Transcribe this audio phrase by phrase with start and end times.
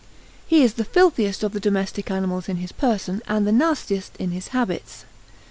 [0.47, 4.31] He is the filthiest of the domestic animals in his person and the nastiest in
[4.31, 5.05] his habits.